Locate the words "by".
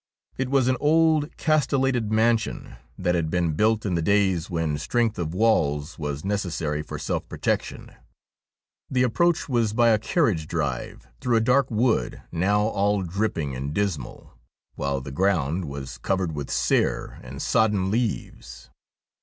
9.73-9.89